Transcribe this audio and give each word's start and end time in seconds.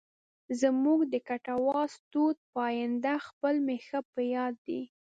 زموږ 0.61 0.99
د 1.13 1.15
کټواز 1.27 1.91
ټوټ 2.11 2.37
پاینده 2.55 3.15
خېل 3.27 3.57
مې 3.65 3.77
ښه 3.85 3.99
په 4.13 4.21
یاد 4.33 4.53
دی. 4.67 4.81